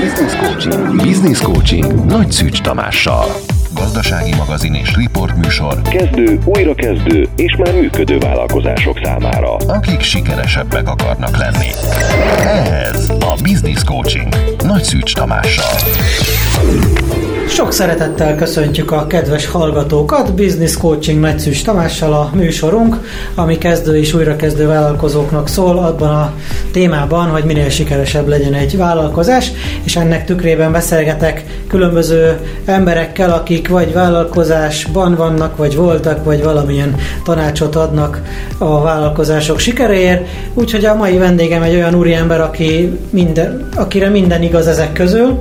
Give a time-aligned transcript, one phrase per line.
[0.00, 0.96] Business Coaching.
[0.96, 3.24] Business Coaching Nagy Szűcs Tamással.
[3.74, 5.82] Gazdasági magazin és riport műsor.
[5.82, 9.56] Kezdő, újrakezdő és már működő vállalkozások számára.
[9.56, 11.68] Akik sikeresebbek akarnak lenni.
[12.84, 14.34] Ez a Business Coaching
[14.64, 15.78] Nagy Szűcs Tamással.
[17.48, 22.96] Sok szeretettel köszöntjük a kedves hallgatókat, Business Coaching Nagyszűs Tamással a műsorunk,
[23.34, 26.32] ami kezdő és újrakezdő vállalkozóknak szól abban a
[26.72, 29.50] témában, hogy minél sikeresebb legyen egy vállalkozás,
[29.84, 37.76] és ennek tükrében beszélgetek különböző emberekkel, akik vagy vállalkozásban vannak, vagy voltak, vagy valamilyen tanácsot
[37.76, 38.22] adnak
[38.58, 40.28] a vállalkozások sikeréért.
[40.54, 45.38] Úgyhogy a mai vendégem egy olyan úriember, aki minden, akire minden igaz ezek közül.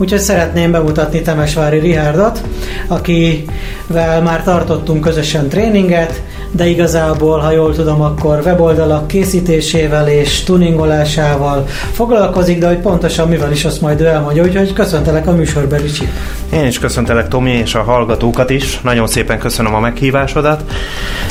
[0.00, 2.42] Úgyhogy szeretném bemutatni Temesvári Rihárdot,
[2.88, 11.66] akivel már tartottunk közösen tréninget, de igazából, ha jól tudom, akkor weboldalak készítésével és tuningolásával
[11.92, 16.08] foglalkozik, de hogy pontosan mivel is azt majd ő elmondja, úgyhogy köszöntelek a műsorban, Ricsi.
[16.52, 18.80] Én is köszöntelek Tomi és a hallgatókat is.
[18.80, 20.62] Nagyon szépen köszönöm a meghívásodat.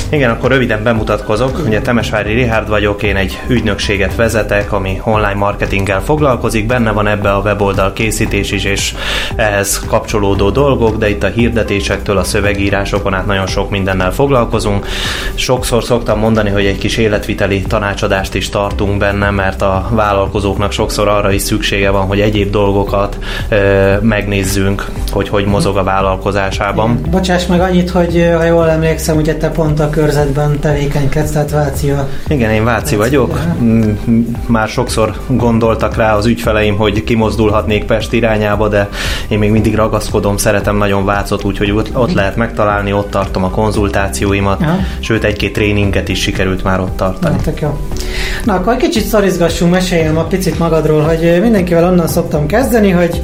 [0.09, 1.61] Igen, akkor röviden bemutatkozok.
[1.65, 6.65] Ugye Temesvári Rihárd vagyok, én egy ügynökséget vezetek, ami online marketinggel foglalkozik.
[6.65, 8.95] Benne van ebbe a weboldal készítés is, és
[9.35, 14.85] ehhez kapcsolódó dolgok, de itt a hirdetésektől a szövegírásokon át nagyon sok mindennel foglalkozunk.
[15.33, 21.07] Sokszor szoktam mondani, hogy egy kis életviteli tanácsadást is tartunk benne, mert a vállalkozóknak sokszor
[21.07, 23.17] arra is szüksége van, hogy egyéb dolgokat
[23.49, 27.01] ö, megnézzünk, hogy hogy mozog a vállalkozásában.
[27.09, 31.89] Bocsáss meg annyit, hogy ha jól emlékszem, ugye te pont a körzetben tevékenykedsz, tehát Váci
[31.89, 32.07] a...
[32.27, 33.39] Igen, én Váci vagyok.
[34.45, 38.89] Már sokszor gondoltak rá az ügyfeleim, hogy kimozdulhatnék Pest irányába, de
[39.27, 44.61] én még mindig ragaszkodom, szeretem nagyon Vácot, úgyhogy ott lehet megtalálni, ott tartom a konzultációimat,
[44.61, 44.77] Aha.
[44.99, 47.35] Sőt egy-két tréninget is sikerült már ott tartani.
[47.45, 47.77] Na, jó.
[48.43, 53.21] Na, akkor egy kicsit szorizgassunk, meséljem a picit magadról, hogy mindenkivel onnan szoktam kezdeni, hogy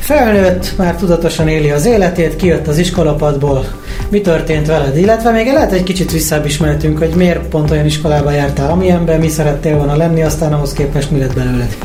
[0.00, 3.64] felnőtt, már tudatosan éli az életét, kijött az iskolapadból,
[4.08, 8.30] mi történt veled, illetve még lehet egy kicsit visszább ismertünk, hogy miért pont olyan iskolába
[8.30, 11.76] jártál, amilyenben mi szerettél volna lenni, aztán ahhoz képest mi lett belőled.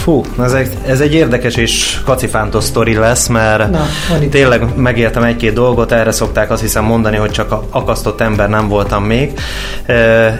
[0.00, 3.86] Fú, ez egy, ez egy érdekes és kacifántos sztori lesz, mert Na,
[4.30, 9.04] tényleg megértem egy-két dolgot, erre szokták azt hiszem mondani, hogy csak akasztott ember nem voltam
[9.04, 9.32] még.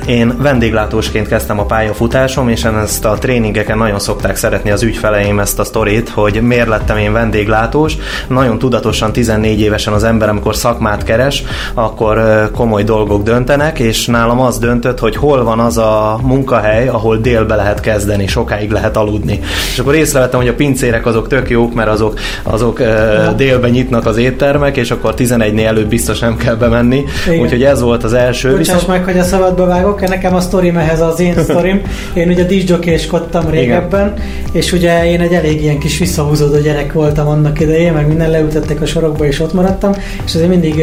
[0.07, 5.59] Én vendéglátósként kezdtem a pályafutásom, és ezt a tréningeken nagyon szokták szeretni az ügyfeleim ezt
[5.59, 7.97] a sztorit, hogy miért lettem én vendéglátós.
[8.29, 11.43] Nagyon tudatosan 14 évesen az ember, amikor szakmát keres,
[11.75, 17.17] akkor komoly dolgok döntenek, és nálam az döntött, hogy hol van az a munkahely, ahol
[17.17, 19.41] délbe lehet kezdeni, sokáig lehet aludni.
[19.73, 24.07] És akkor észrevettem, hogy a pincérek azok tök jók, mert azok, azok uh, délben nyitnak
[24.07, 27.05] az éttermek, és akkor 11-nél előbb biztos nem kell bemenni.
[27.27, 27.41] Igen.
[27.41, 28.49] Úgyhogy ez volt az első.
[28.51, 28.87] Bocsáss viszont...
[28.87, 31.83] meg, hogy a szabadba vágok, nekem a sztorim ehhez az én sztorim.
[32.15, 34.53] Én ugye disjokéskodtam régebben, Igen.
[34.53, 38.81] és ugye én egy elég ilyen kis visszahúzódó gyerek voltam annak idején, meg minden leültettek
[38.81, 39.93] a sorokba, és ott maradtam,
[40.25, 40.75] és azért mindig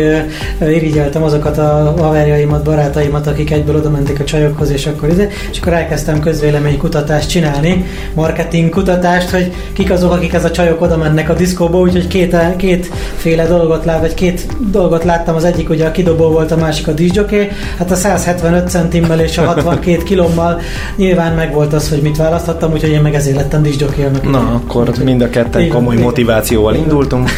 [0.59, 5.27] uh, irigyeltem azokat a haverjaimat, barátaimat, akik egyből oda mentek a csajokhoz, és akkor ide,
[5.51, 10.51] és akkor elkezdtem közvélemény kutatást csinálni, marketing marketing kutatást, hogy kik azok, akik ez a
[10.51, 15.43] csajok oda mennek a diszkóba, úgyhogy két, kétféle dolgot lát, vagy két dolgot láttam, az
[15.43, 17.49] egyik ugye a kidobó volt, a másik a disjoké.
[17.77, 20.61] Hát a 175 centimmel és a 62 kilommal
[20.95, 24.29] nyilván meg volt az, hogy mit választhattam, úgyhogy én meg ezért lettem disjokének.
[24.29, 27.29] Na, akkor mind a ketten komoly motivációval indultunk.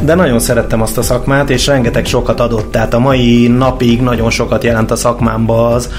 [0.00, 2.70] De nagyon szerettem azt a szakmát, és rengeteg sokat adott.
[2.70, 5.90] Tehát a mai napig nagyon sokat jelent a szakmámba az,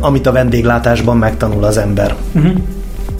[0.00, 2.14] amit a vendéglátásban megtanul az ember.
[2.34, 2.52] Uh-huh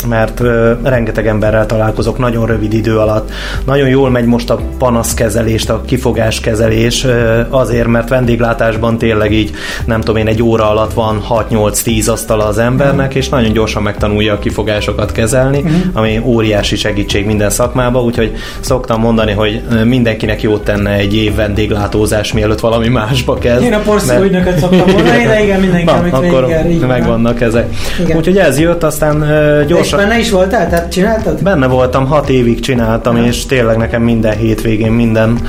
[0.09, 0.43] mert
[0.83, 3.31] rengeteg emberrel találkozok nagyon rövid idő alatt.
[3.65, 7.07] Nagyon jól megy most a panaszkezelést, a kifogáskezelés,
[7.49, 9.51] azért, mert vendéglátásban tényleg így,
[9.85, 14.33] nem tudom én, egy óra alatt van 6-8-10 asztala az embernek, és nagyon gyorsan megtanulja
[14.33, 15.81] a kifogásokat kezelni, uh-huh.
[15.93, 22.33] ami óriási segítség minden szakmába, úgyhogy szoktam mondani, hogy mindenkinek jót tenne egy év vendéglátózás,
[22.33, 23.63] mielőtt valami másba kezd.
[23.63, 26.49] Én a porszó ügynököt szoktam mondani, de igen, mindenki, Na, amit akkor
[26.87, 27.75] megvannak ezek.
[28.01, 28.17] Igen.
[28.17, 29.25] Úgyhogy ez jött, aztán
[29.67, 30.69] gyorsan benne is voltál?
[30.69, 31.43] Tehát csináltad?
[31.43, 33.25] Benne voltam, hat évig csináltam, ja.
[33.25, 35.49] és tényleg nekem minden hétvégén minden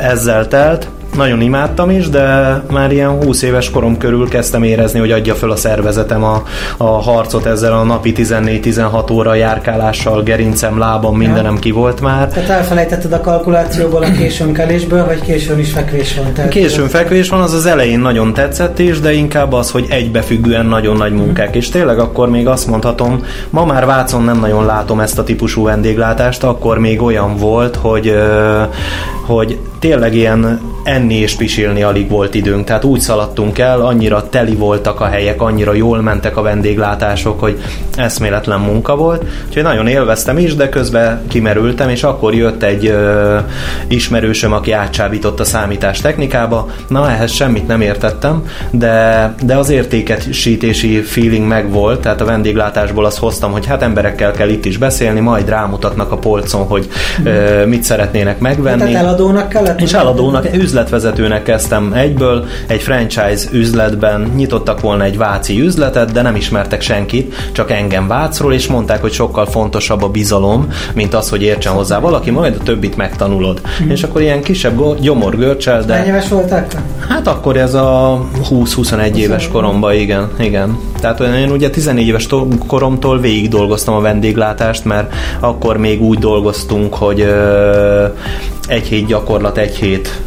[0.00, 5.10] ezzel telt nagyon imádtam is, de már ilyen 20 éves korom körül kezdtem érezni, hogy
[5.10, 6.42] adja föl a szervezetem a,
[6.76, 12.28] a harcot ezzel a napi 14-16 óra járkálással, gerincem, lábam, mindenem ki volt már.
[12.28, 16.32] Tehát elfelejtetted a kalkulációból a későn kelésből, vagy későn is fekvés van?
[16.32, 20.66] Tehát későn fekvés van, az az elején nagyon tetszett is, de inkább az, hogy egybefüggően
[20.66, 21.54] nagyon nagy munkák.
[21.54, 25.64] És tényleg akkor még azt mondhatom, ma már Vácon nem nagyon látom ezt a típusú
[25.64, 28.14] vendéglátást, akkor még olyan volt, hogy,
[29.26, 34.54] hogy tényleg ilyen enni és pisilni alig volt időnk, tehát úgy szaladtunk el, annyira teli
[34.54, 37.62] voltak a helyek, annyira jól mentek a vendéglátások, hogy
[37.96, 43.38] eszméletlen munka volt, úgyhogy nagyon élveztem is, de közben kimerültem, és akkor jött egy ö,
[43.88, 51.00] ismerősöm, aki átcsábított a számítás technikába, na ehhez semmit nem értettem, de, de az értékesítési
[51.00, 55.20] feeling meg volt, tehát a vendéglátásból azt hoztam, hogy hát emberekkel kell itt is beszélni,
[55.20, 56.88] majd rámutatnak a polcon, hogy
[57.24, 58.78] ö, mit szeretnének megvenni.
[58.78, 59.73] Tehát eladónak kellett?
[59.80, 66.36] És eladónak, üzletvezetőnek kezdtem egyből, egy franchise üzletben nyitottak volna egy váci üzletet, de nem
[66.36, 71.42] ismertek senkit, csak engem Vácról, és mondták, hogy sokkal fontosabb a bizalom, mint az, hogy
[71.42, 73.60] értsen hozzá valaki, majd a többit megtanulod.
[73.84, 73.90] Mm.
[73.90, 75.94] És akkor ilyen kisebb gyomorgörcsel, de...
[75.94, 76.66] Hány éves voltál?
[77.08, 80.78] Hát akkor ez a 20-21 éves koromban, igen, igen.
[81.00, 82.26] Tehát én ugye 14 éves
[82.66, 87.26] koromtól végig dolgoztam a vendéglátást, mert akkor még úgy dolgoztunk, hogy
[88.66, 90.20] egy hét gyakorlat, egy hét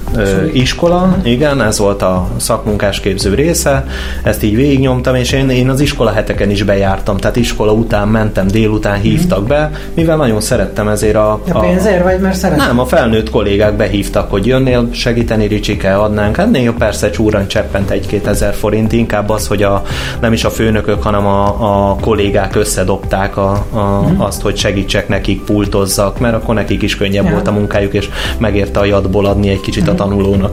[0.53, 3.85] iskola, igen, ez volt a szakmunkásképző része,
[4.23, 8.47] ezt így végignyomtam, és én, én az iskola heteken is bejártam, tehát iskola után mentem,
[8.47, 11.41] délután hívtak be, mivel nagyon szerettem ezért a...
[11.51, 12.67] A pénzért vagy, mert szeretem?
[12.67, 16.35] Nem, a felnőtt kollégák behívtak, hogy jönnél segíteni, Ricsike, adnánk.
[16.35, 19.83] Hát néha persze csúran cseppent egy-két ezer forint, inkább az, hogy a,
[20.19, 21.45] nem is a főnökök, hanem a,
[21.89, 24.19] a kollégák összedobták a, a, mm.
[24.19, 27.31] azt, hogy segítsek nekik, pultozzak, mert akkor nekik is könnyebb ja.
[27.31, 30.51] volt a munkájuk, és megérte a jadból adni egy kicsit a tanulónak.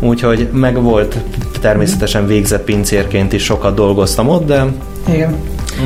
[0.00, 1.16] Úgyhogy meg volt
[1.60, 4.64] természetesen végzett pincérként is sokat dolgoztam ott, de
[5.08, 5.36] Igen.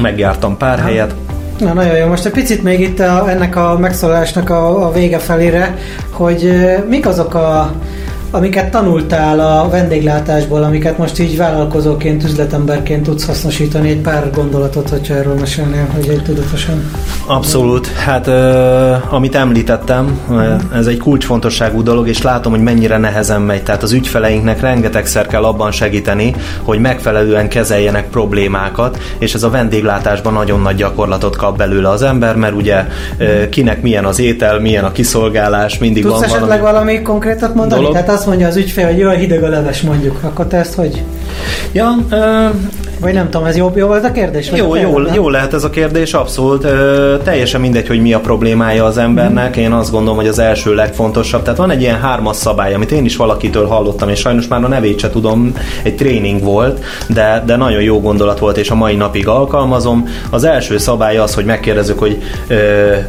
[0.03, 1.15] megjártam pár helyet.
[1.59, 2.07] Na, nagyon jó.
[2.07, 5.77] Most egy picit még itt a, ennek a megszólalásnak a, a vége felére,
[6.11, 6.53] hogy
[6.89, 7.73] mik azok a
[8.31, 15.15] amiket tanultál a vendéglátásból, amiket most így vállalkozóként, üzletemberként tudsz hasznosítani, egy pár gondolatot, hogyha
[15.15, 16.91] erről mesélnél, hogy egy tudatosan.
[17.27, 17.87] Abszolút.
[17.87, 20.21] Hát uh, amit említettem,
[20.75, 23.63] ez egy kulcsfontosságú dolog, és látom, hogy mennyire nehezen megy.
[23.63, 30.33] Tehát az ügyfeleinknek rengetegszer kell abban segíteni, hogy megfelelően kezeljenek problémákat, és ez a vendéglátásban
[30.33, 32.85] nagyon nagy gyakorlatot kap belőle az ember, mert ugye
[33.51, 37.81] kinek milyen az étel, milyen a kiszolgálás, mindig Tudsz van esetleg valami, valami konkrétat mondani?
[37.81, 37.97] Dolog?
[37.97, 41.03] Tehát azt mondja az ügyfél, hogy jól hideg a leves mondjuk, akkor te ezt hogy?
[41.73, 42.55] Ja, uh,
[43.00, 44.50] vagy nem tudom, ez jó, jó volt a kérdés?
[44.55, 46.65] Jó, jó, jó lehet ez a kérdés, abszolút.
[46.65, 49.56] Ö, teljesen mindegy, hogy mi a problémája az embernek.
[49.56, 51.43] Én azt gondolom, hogy az első legfontosabb.
[51.43, 54.69] Tehát van egy ilyen hármas szabály, amit én is valakitől hallottam, és sajnos már a
[54.69, 55.53] nevét se tudom,
[55.83, 60.09] egy tréning volt, de, de nagyon jó gondolat volt, és a mai napig alkalmazom.
[60.31, 62.55] Az első szabály az, hogy megkérdezzük, hogy ö,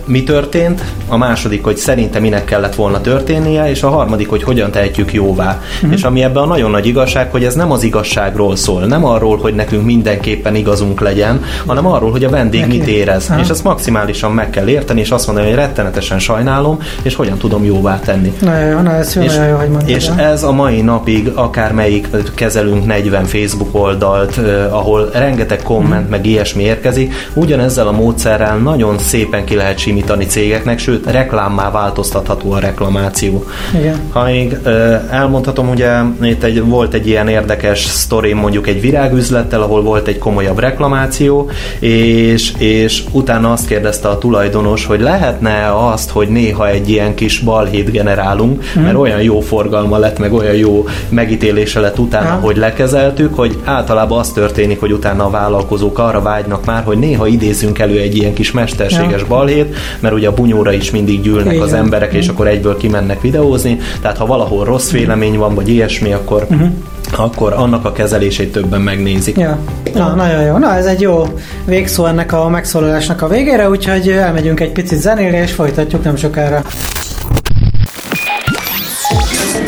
[0.05, 4.71] mi történt, a második, hogy szerintem minek kellett volna történnie, és a harmadik, hogy hogyan
[4.71, 5.61] tehetjük jóvá.
[5.85, 5.93] Mm-hmm.
[5.93, 9.37] És ami ebben a nagyon nagy igazság, hogy ez nem az igazságról szól, nem arról,
[9.37, 12.77] hogy nekünk nekünk mindenképpen igazunk legyen, hanem arról, hogy a vendég Neki.
[12.77, 13.27] mit érez.
[13.27, 13.39] Ha.
[13.39, 17.63] És ezt maximálisan meg kell érteni, és azt mondani, hogy rettenetesen sajnálom, és hogyan tudom
[17.63, 18.33] jóvá tenni.
[18.41, 19.89] Na, jó, na ez jó, és, jó, hogy mondtad.
[19.89, 26.09] És ez a mai napig akármelyik kezelünk 40 Facebook oldalt, eh, ahol rengeteg komment, hmm.
[26.09, 32.51] meg ilyesmi érkezik, ugyanezzel a módszerrel nagyon szépen ki lehet simítani cégeknek, sőt, reklámmá változtatható
[32.51, 33.45] a reklamáció.
[33.79, 33.99] Igen.
[34.09, 35.91] Ha még eh, elmondhatom, ugye
[36.21, 41.49] itt egy, volt egy ilyen érdekes sztori mondjuk egy virágüzlettel, ahol volt egy komolyabb reklamáció,
[41.79, 47.39] és, és utána azt kérdezte a tulajdonos, hogy lehetne azt, hogy néha egy ilyen kis
[47.39, 48.83] balhét generálunk, mm.
[48.83, 52.35] mert olyan jó forgalma lett, meg olyan jó megítélése lett utána, ha.
[52.35, 57.27] hogy lekezeltük, hogy általában az történik, hogy utána a vállalkozók arra vágynak már, hogy néha
[57.27, 59.27] idézzünk elő egy ilyen kis mesterséges ja.
[59.27, 61.65] balhét, mert ugye a bunyóra is mindig gyűlnek Igen.
[61.65, 62.29] az emberek, és mm.
[62.29, 66.67] akkor egyből kimennek videózni, tehát ha valahol rossz vélemény van, vagy ilyesmi, akkor mm
[67.15, 69.37] akkor annak a kezelését többen megnézik.
[69.37, 69.59] Ja.
[69.93, 70.57] Na, nagyon jó.
[70.57, 71.27] Na, ez egy jó
[71.65, 76.61] végszó ennek a megszólalásnak a végére, úgyhogy elmegyünk egy picit zenélni, és folytatjuk nem sokára.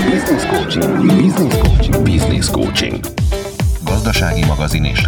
[0.10, 1.06] Business coaching.
[1.06, 2.04] Business coaching.
[2.04, 3.00] Business coaching.
[3.86, 5.02] Gazdasági magazin és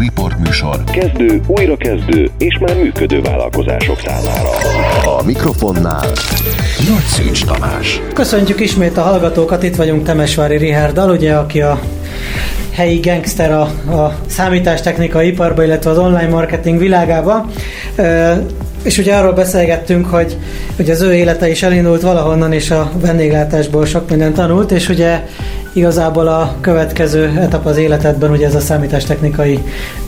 [0.44, 0.84] műsor.
[0.84, 4.50] Kezdő, újrakezdő és már működő vállalkozások számára.
[5.18, 6.06] A mikrofonnál
[6.90, 8.02] Nagy Szűcs Tamás.
[8.14, 11.80] Köszöntjük ismét a hallgatókat, itt vagyunk Temesvári Rihárdal, ugye, aki a
[12.74, 13.62] helyi gangster a,
[13.92, 17.50] a számítástechnika iparba, illetve az online marketing világába.
[18.84, 20.38] És ugye arról beszélgettünk, hogy,
[20.76, 25.22] hogy az ő élete is elindult valahonnan, és a vendéglátásból sok mindent tanult, és ugye
[25.74, 29.60] igazából a következő etap az életedben, ugye ez a számítástechnikai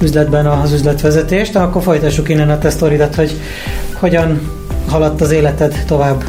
[0.01, 2.71] üzletben az üzletvezetés, de akkor folytassuk innen a te
[3.15, 3.39] hogy
[3.93, 4.41] hogyan
[4.89, 6.23] haladt az életed tovább.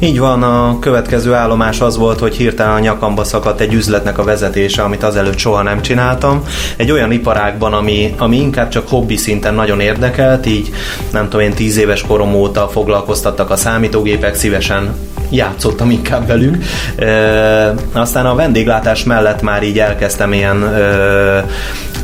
[0.00, 4.24] Így van, a következő állomás az volt, hogy hirtelen a nyakamba szakadt egy üzletnek a
[4.24, 6.42] vezetése, amit azelőtt soha nem csináltam.
[6.76, 10.70] Egy olyan iparágban, ami, ami inkább csak hobbi szinten nagyon érdekelt, így
[11.12, 14.94] nem tudom, én tíz éves korom óta foglalkoztattak a számítógépek, szívesen
[15.30, 16.64] játszottam inkább velük.
[16.96, 21.46] E, aztán a vendéglátás mellett már így elkezdtem ilyen e,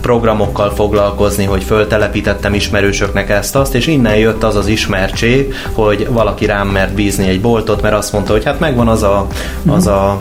[0.05, 6.69] programokkal foglalkozni, hogy föltelepítettem ismerősöknek ezt-azt, és innen jött az az ismertség, hogy valaki rám
[6.69, 9.27] mert bízni egy boltot, mert azt mondta, hogy hát megvan az a,
[9.67, 10.21] az a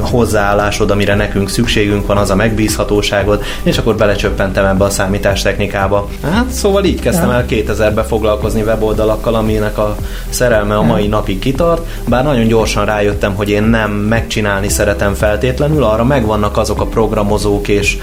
[0.00, 6.08] hozzáállásod, amire nekünk szükségünk van, az a megbízhatóságod, és akkor belecsöppentem ebbe a számítástechnikába.
[6.22, 9.96] Hát szóval így kezdtem el 2000-be foglalkozni weboldalakkal, aminek a
[10.28, 15.82] szerelme a mai napig kitart, bár nagyon gyorsan rájöttem, hogy én nem megcsinálni szeretem feltétlenül,
[15.82, 17.98] arra megvannak azok a programozók és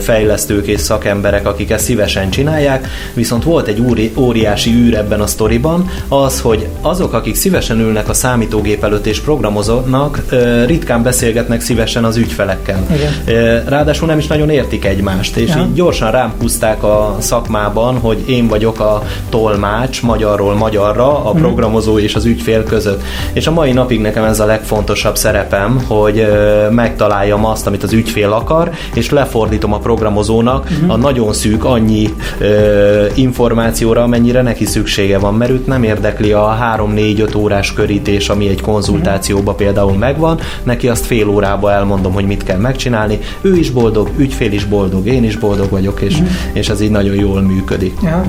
[0.00, 5.26] fejlesztők és szakemberek, akik ezt szívesen csinálják, viszont volt egy óri, óriási űr ebben a
[5.26, 10.22] sztoriban, az, hogy azok, akik szívesen ülnek a számítógép előtt és programoznak,
[10.66, 12.86] ritkán beszélgetnek szívesen az ügyfelekkel.
[12.94, 13.64] Igen.
[13.68, 15.60] Ráadásul nem is nagyon értik egymást, és ja.
[15.60, 21.40] így gyorsan rám húzták a szakmában, hogy én vagyok a tolmács magyarról magyarra, a mhm.
[21.40, 23.02] programozó és az ügyfél között.
[23.32, 26.26] És a mai napig nekem ez a legfontosabb szerepem, hogy
[26.70, 30.92] megtaláljam azt, amit az ügyfél akar, és lefordítom a programozónak uh-huh.
[30.92, 36.58] a nagyon szűk annyi ö, információra, amennyire neki szüksége van, mert őt nem érdekli a
[36.76, 39.56] 3-4-5 órás körítés, ami egy konzultációba uh-huh.
[39.56, 44.52] például megvan, neki azt fél órába elmondom, hogy mit kell megcsinálni, ő is boldog, ügyfél
[44.52, 46.24] is boldog, én is boldog vagyok, és, mm.
[46.52, 47.94] és ez így nagyon jól működik.
[48.02, 48.24] Ja.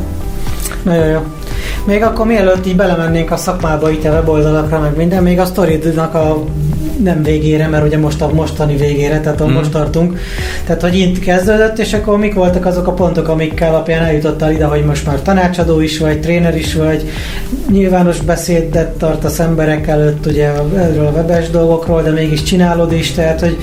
[0.83, 1.19] Nagyon jó.
[1.85, 6.13] Még akkor mielőtt így belemennénk a szakmába itt a weboldalakra, meg minden, még a sztoridnak
[6.13, 6.43] a
[7.03, 9.55] nem végére, mert ugye most a mostani végére, tehát ahol mm.
[9.55, 10.19] most tartunk.
[10.65, 14.65] Tehát, hogy itt kezdődött, és akkor mik voltak azok a pontok, amik alapján eljutottál ide,
[14.65, 17.09] hogy most már tanácsadó is vagy, tréner is vagy,
[17.71, 23.39] nyilvános beszédet tartasz emberek előtt, ugye erről a webes dolgokról, de mégis csinálod is, tehát,
[23.39, 23.57] hogy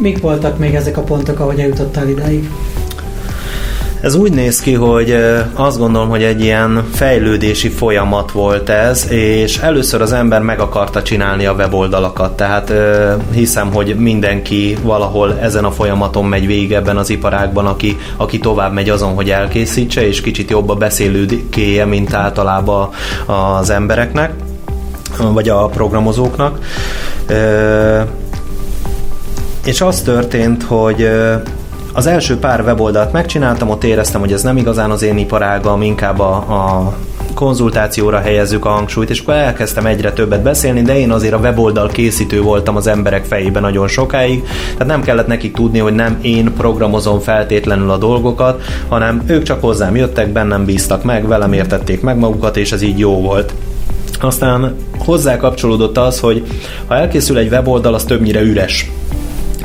[0.00, 2.48] mik voltak még ezek a pontok, ahogy eljutottál idáig?
[4.02, 5.16] Ez úgy néz ki, hogy
[5.54, 11.02] azt gondolom, hogy egy ilyen fejlődési folyamat volt ez, és először az ember meg akarta
[11.02, 12.72] csinálni a weboldalakat, tehát
[13.32, 18.72] hiszem, hogy mindenki valahol ezen a folyamaton megy végig ebben az iparágban, aki, aki tovább
[18.72, 22.88] megy azon, hogy elkészítse, és kicsit jobb a beszélőkéje, mint általában
[23.26, 24.32] az embereknek,
[25.18, 26.58] vagy a programozóknak.
[29.64, 31.08] És az történt, hogy
[31.92, 36.18] az első pár weboldalt megcsináltam, ott éreztem, hogy ez nem igazán az én iparágam, inkább
[36.18, 36.94] a, a
[37.34, 41.88] konzultációra helyezzük a hangsúlyt, és akkor elkezdtem egyre többet beszélni, de én azért a weboldal
[41.88, 46.52] készítő voltam az emberek fejében nagyon sokáig, tehát nem kellett nekik tudni, hogy nem én
[46.52, 52.18] programozom feltétlenül a dolgokat, hanem ők csak hozzám jöttek, bennem bíztak meg, velem értették meg
[52.18, 53.54] magukat, és ez így jó volt.
[54.20, 56.46] Aztán hozzá kapcsolódott az, hogy
[56.86, 58.90] ha elkészül egy weboldal, az többnyire üres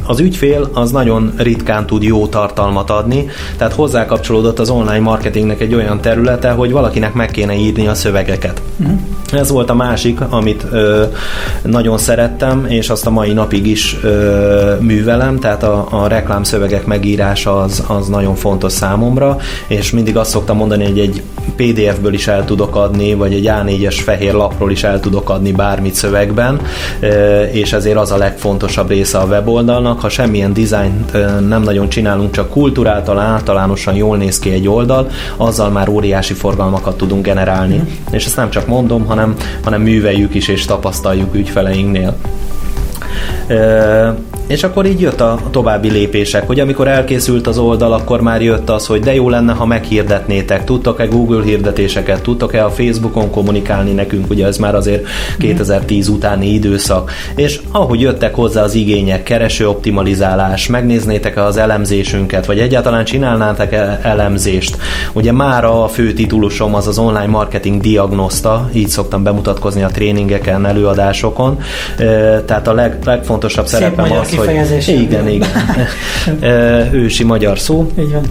[0.08, 5.62] az ügyfél az nagyon ritkán tud jó tartalmat adni, tehát hozzá kapcsolódott az online marketingnek
[5.62, 8.62] egy olyan területe, hogy valakinek meg kéne írni a szövegeket.
[8.78, 9.00] Uh-huh.
[9.32, 11.04] Ez volt a másik, amit ö,
[11.64, 17.62] nagyon szerettem, és azt a mai napig is ö, művelem, tehát a, a reklámszövegek megírása
[17.62, 19.38] az, az nagyon fontos számomra,
[19.68, 21.22] és mindig azt szoktam mondani, hogy egy
[21.56, 25.94] PDF-ből is el tudok adni, vagy egy A4-es fehér lapról is el tudok adni bármit
[25.94, 26.62] szövegben,
[27.00, 31.12] ö, és ezért az a legfontosabb része a weboldalnak, ha semmilyen dizájnt
[31.48, 36.98] nem nagyon csinálunk, csak kultúráltal, általánosan jól néz ki egy oldal, azzal már óriási forgalmakat
[36.98, 37.76] tudunk generálni.
[37.76, 38.14] Mm.
[38.14, 42.16] És ezt nem csak mondom, hanem, hanem műveljük is és tapasztaljuk ügyfeleinknél.
[44.48, 48.70] És akkor így jött a további lépések, hogy amikor elkészült az oldal, akkor már jött
[48.70, 54.30] az, hogy de jó lenne, ha meghirdetnétek, tudtok-e Google hirdetéseket, tudtok-e a Facebookon kommunikálni nekünk,
[54.30, 55.08] ugye ez már azért
[55.40, 62.60] 2010 utáni időszak, és ahogy jöttek hozzá az igények, kereső optimalizálás, megnéznétek-e az elemzésünket, vagy
[62.60, 64.78] egyáltalán csinálnátok -e elemzést.
[65.14, 70.66] Ugye már a fő titulusom az az online marketing diagnoszta, így szoktam bemutatkozni a tréningeken,
[70.66, 71.60] előadásokon,
[72.46, 74.86] tehát a leg, legfontosabb szerepem az, kifejezés.
[74.86, 75.02] Hogy...
[75.02, 75.50] Igen, igen.
[76.94, 77.92] Ősi magyar szó.
[78.00, 78.24] Így van.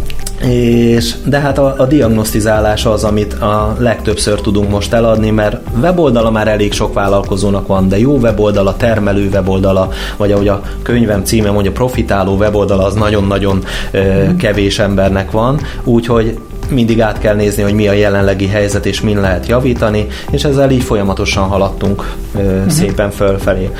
[0.50, 6.30] És, de hát a, a diagnosztizálás az, amit a legtöbbször tudunk most eladni, mert weboldala
[6.30, 11.50] már elég sok vállalkozónak van, de jó weboldala, termelő weboldala, vagy ahogy a könyvem címe
[11.50, 13.64] mondja, profitáló weboldala, az nagyon-nagyon
[13.96, 14.36] mm.
[14.36, 16.38] kevés embernek van, úgyhogy
[16.70, 20.70] mindig át kell nézni, hogy mi a jelenlegi helyzet és min lehet javítani, és ezzel
[20.70, 22.68] így folyamatosan haladtunk uh-huh.
[22.68, 23.70] szépen fölfelé.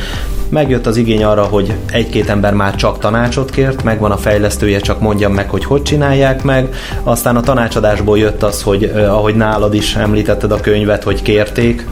[0.49, 5.01] Megjött az igény arra, hogy egy-két ember már csak tanácsot kért, megvan a fejlesztője, csak
[5.01, 6.75] mondjam meg, hogy hogy csinálják meg.
[7.03, 11.87] Aztán a tanácsadásból jött az, hogy ahogy nálad is említetted a könyvet, hogy kérték,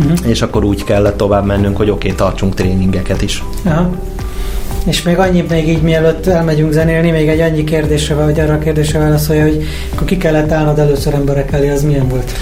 [0.00, 0.28] uh-huh.
[0.28, 3.44] és akkor úgy kellett tovább mennünk, hogy oké, okay, tartsunk tréningeket is.
[3.64, 3.90] Aha.
[4.86, 8.58] És még annyi, még így mielőtt elmegyünk zenélni, még egy annyi kérdésre, vagy arra a
[8.58, 12.32] kérdésre válaszolja, hogy akkor ki kellett állnod először emberek elé, az milyen volt?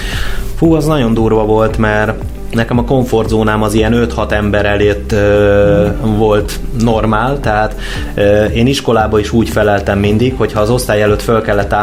[0.55, 2.13] Fú, az nagyon durva volt, mert
[2.53, 7.75] nekem a komfortzónám az ilyen 5-6 ember elét ö, volt normál, tehát
[8.15, 11.73] ö, én iskolába is úgy feleltem mindig, hogy ha az osztály előtt föl kellett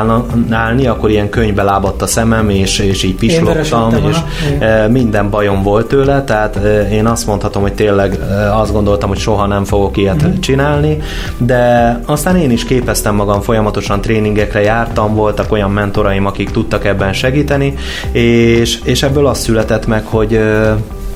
[0.50, 4.16] állni, akkor ilyen könyvbe lábadt a szemem, és, és így pislogtam, és
[4.60, 9.08] ö, minden bajom volt tőle, tehát ö, én azt mondhatom, hogy tényleg ö, azt gondoltam,
[9.08, 10.38] hogy soha nem fogok ilyet uh-huh.
[10.38, 10.98] csinálni,
[11.38, 17.12] de aztán én is képeztem magam, folyamatosan tréningekre jártam, voltak olyan mentoraim, akik tudtak ebben
[17.12, 17.74] segíteni,
[18.12, 21.07] és, és ebből az született meg, hogy uh,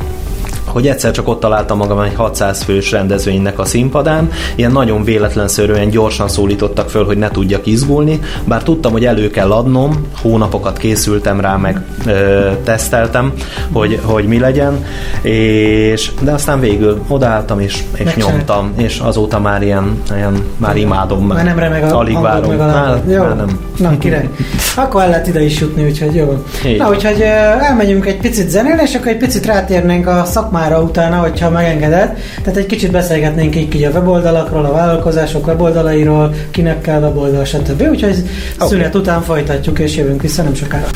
[0.72, 5.88] hogy egyszer csak ott találtam magam egy 600 fős rendezvénynek a színpadán, ilyen nagyon véletlenszerűen
[5.88, 11.40] gyorsan szólítottak föl, hogy ne tudjak izgulni, bár tudtam, hogy elő kell adnom, hónapokat készültem
[11.40, 13.32] rá, meg ö, teszteltem,
[13.72, 14.84] hogy, hogy mi legyen,
[15.22, 21.26] és de aztán végül odaálltam és, és nyomtam, és azóta már ilyen, ilyen már imádom.
[21.26, 22.50] Már nem remeg a alig várom.
[22.50, 23.22] Meg a már, jó.
[23.22, 23.58] már nem.
[23.78, 24.28] Na, király.
[24.76, 26.44] Akkor el lehet ide is jutni, úgyhogy jó.
[26.66, 26.78] Így.
[26.78, 27.20] Na, úgyhogy
[27.60, 32.18] elmegyünk egy picit zenélni, és akkor egy picit rátérnénk a szakmá témára utána, hogyha megengeded.
[32.42, 37.88] Tehát egy kicsit beszélgetnénk így, így a weboldalakról, a vállalkozások weboldalairól, kinek kell weboldal, stb.
[37.90, 38.16] Úgyhogy
[38.54, 38.68] okay.
[38.68, 40.86] szünet után folytatjuk, és jövünk vissza nem sokára.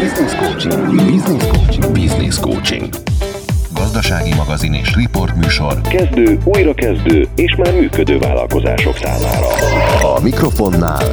[0.00, 0.94] Business coaching.
[0.94, 1.92] Business coaching.
[1.92, 2.88] Business coaching.
[3.74, 5.80] Gazdasági magazin és riportműsor.
[5.80, 9.46] Kezdő, újrakezdő és már működő vállalkozások számára.
[10.14, 11.08] A mikrofonnál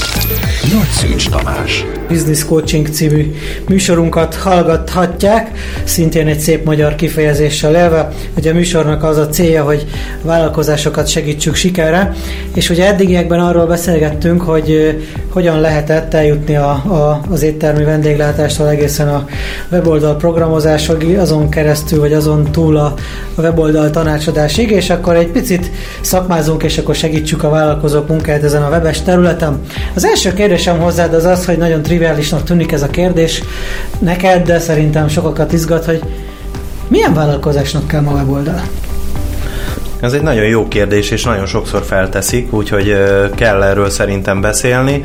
[0.73, 1.85] Nagy Szűcs Tamás.
[2.07, 3.35] Business Coaching című
[3.67, 5.51] műsorunkat hallgathatják,
[5.83, 9.85] szintén egy szép magyar kifejezéssel élve, hogy a műsornak az a célja, hogy
[10.21, 12.13] vállalkozásokat segítsük sikerre,
[12.55, 14.97] és ugye eddigiekben arról beszélgettünk, hogy
[15.29, 19.25] hogyan lehetett eljutni a, a, az éttermi vendéglátástól egészen a
[19.71, 22.93] weboldal programozásig, azon keresztül, vagy azon túl a,
[23.35, 25.71] a weboldal tanácsadásig, és akkor egy picit
[26.01, 29.61] szakmázunk, és akkor segítsük a vállalkozók munkáját ezen a webes területen.
[29.95, 33.43] Az első kérdésem hozzád az az, hogy nagyon triviálisnak tűnik ez a kérdés
[33.99, 36.01] neked, de szerintem sokakat izgat, hogy
[36.87, 38.61] milyen vállalkozásnak kell ma weboldal?
[39.99, 42.97] Ez egy nagyon jó kérdés, és nagyon sokszor felteszik, úgyhogy
[43.35, 45.03] kell erről szerintem beszélni.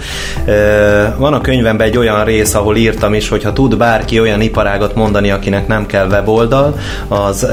[1.16, 4.94] Van a könyvemben egy olyan rész, ahol írtam is, hogy ha tud bárki olyan iparágat
[4.94, 6.78] mondani, akinek nem kell weboldal,
[7.08, 7.46] az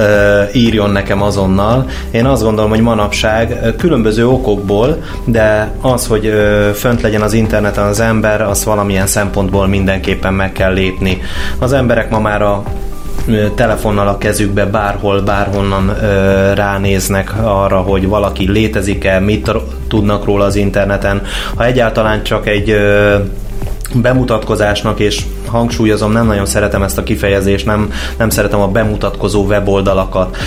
[0.54, 1.90] írjon nekem azonnal.
[2.12, 6.34] Én azt gondolom, hogy manapság különböző okokból, de az, hogy
[6.76, 11.22] fönt legyen az interneten az ember, az valamilyen szempontból mindenképpen meg kell lépni.
[11.60, 12.64] Az emberek ma már a
[13.56, 15.96] telefonnal a kezükbe bárhol, bárhonnan
[16.54, 19.52] ránéznek arra, hogy valaki létezik-e, mit
[19.88, 21.22] tudnak róla az interneten.
[21.56, 22.76] Ha egyáltalán csak egy
[23.94, 30.38] bemutatkozásnak, és hangsúlyozom, nem nagyon szeretem ezt a kifejezést, nem, nem szeretem a bemutatkozó weboldalakat.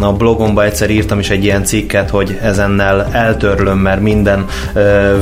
[0.00, 4.44] A blogomba egyszer írtam is egy ilyen cikket, hogy ezennel eltörlöm, mert minden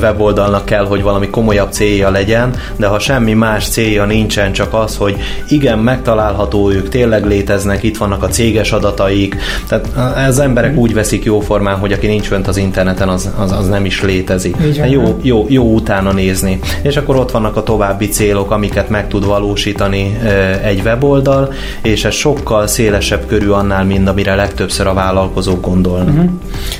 [0.00, 4.96] weboldalnak kell, hogy valami komolyabb célja legyen, de ha semmi más célja nincsen, csak az,
[4.96, 5.16] hogy
[5.48, 9.36] igen, megtalálható ők, tényleg léteznek, itt vannak a céges adataik,
[9.68, 9.86] tehát
[10.28, 13.84] az emberek úgy veszik jóformán, hogy aki nincs fönt az interneten, az, az, az nem
[13.84, 14.56] is létezik.
[14.88, 16.58] Jó, jó, jó utána nézni.
[16.82, 20.18] És akkor ott vannak a további célok, amiket meg tud valósítani
[20.62, 26.14] egy weboldal, és ez sokkal szélesebb körű annál, mint amire legtöbbször a vállalkozók gondolnak.
[26.14, 26.30] Uh-huh.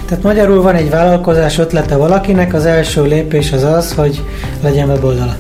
[0.07, 4.23] Tehát magyarul van egy vállalkozás ötlete valakinek, az első lépés az az, hogy
[4.63, 5.37] legyen weboldala.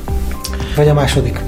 [0.77, 1.41] Vagy a második.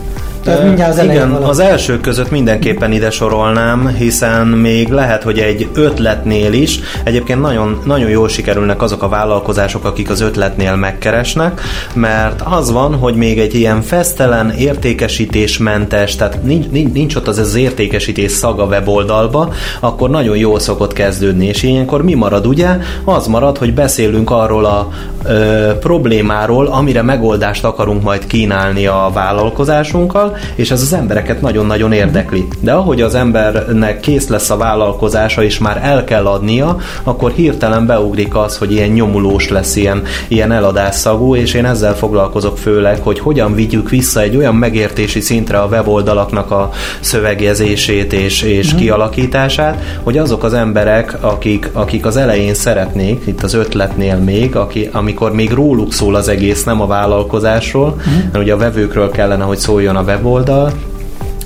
[0.43, 1.51] Tehát mindjárt az Igen, valami.
[1.51, 7.81] az elsők között mindenképpen ide sorolnám, hiszen még lehet, hogy egy ötletnél is, egyébként nagyon,
[7.85, 11.61] nagyon jól sikerülnek azok a vállalkozások, akik az ötletnél megkeresnek,
[11.95, 17.39] mert az van, hogy még egy ilyen fesztelen, értékesítésmentes, tehát nincs, nincs, nincs ott az
[17.39, 22.69] az értékesítés szaga weboldalba, akkor nagyon jól szokott kezdődni, és ilyenkor mi marad, ugye?
[23.05, 24.89] Az marad, hogy beszélünk arról a
[25.25, 32.49] ö, problémáról, amire megoldást akarunk majd kínálni a vállalkozásunkkal, és ez az embereket nagyon-nagyon érdekli.
[32.61, 37.87] De ahogy az embernek kész lesz a vállalkozása, és már el kell adnia, akkor hirtelen
[37.87, 43.19] beugrik az, hogy ilyen nyomulós lesz, ilyen, ilyen eladásszagú, és én ezzel foglalkozok főleg, hogy
[43.19, 48.81] hogyan vigyük vissza egy olyan megértési szintre a weboldalaknak a szövegjezését és, és uh-huh.
[48.81, 54.89] kialakítását, hogy azok az emberek, akik, akik az elején szeretnék, itt az ötletnél még, aki,
[54.93, 58.15] amikor még róluk szól az egész, nem a vállalkozásról, uh-huh.
[58.33, 60.73] mert ugye a vevőkről kellene, hogy szóljon a web weboldal,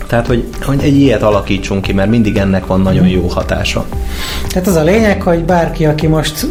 [0.07, 3.85] tehát, hogy, hogy egy ilyet alakítsunk ki, mert mindig ennek van nagyon jó hatása.
[4.49, 6.47] Tehát az a lényeg, hogy bárki, aki most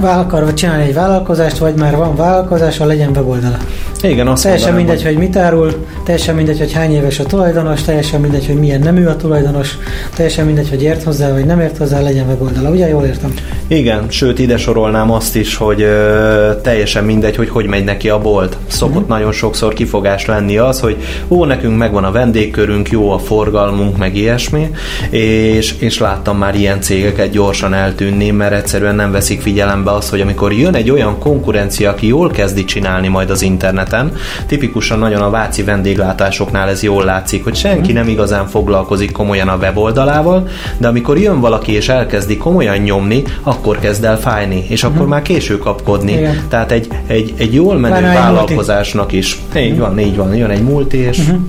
[0.00, 3.56] akar csinálni egy vállalkozást, vagy már van vállalkozása, legyen weboldala.
[4.02, 5.14] Igen, azt Teljesen mondanám, mindegy, hogy...
[5.14, 9.04] hogy mit árul, teljesen mindegy, hogy hány éves a tulajdonos, teljesen mindegy, hogy milyen nemű
[9.04, 9.78] a tulajdonos,
[10.14, 12.70] teljesen mindegy, hogy ért hozzá, vagy nem ért hozzá, legyen weboldala.
[12.70, 13.34] Ugye jól értem?
[13.66, 18.18] Igen, sőt ide sorolnám azt is, hogy ö, teljesen mindegy, hogy hogy megy neki a
[18.18, 18.56] bolt.
[18.66, 19.08] Szokott uh-huh.
[19.08, 20.96] nagyon sokszor kifogás lenni az, hogy
[21.28, 24.70] ó, nekünk megvan a vendégkörünk, jó a forgalmunk, meg ilyesmi,
[25.10, 30.20] és, és láttam már ilyen cégeket gyorsan eltűnni, mert egyszerűen nem veszik figyelembe azt, hogy
[30.20, 33.42] amikor jön egy olyan konkurencia, aki jól kezdi csinálni majd az
[33.92, 34.12] interneten,
[34.46, 39.56] tipikusan nagyon a váci vendéglátásoknál ez jól látszik, hogy senki nem igazán foglalkozik komolyan a
[39.56, 44.96] weboldalával, de amikor jön valaki és elkezdi komolyan nyomni, akkor kezd el fájni, és akkor
[44.96, 45.10] uh-huh.
[45.10, 46.12] már késő kapkodni.
[46.12, 46.42] Igen.
[46.48, 49.38] Tehát egy, egy, egy jól menő vállalkozásnak is.
[49.56, 49.86] Így uh-huh.
[49.86, 51.40] van, így van, jön egy múlti, és uh-huh